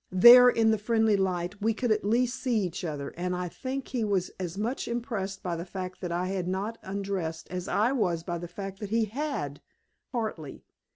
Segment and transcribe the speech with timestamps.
[0.11, 3.89] There, in the friendly light, we could at least see each other, and I think
[3.89, 7.91] he was as much impressed by the fact that I had not undressed as I
[7.91, 9.61] was by the fact that he HAD,
[10.11, 10.63] partly.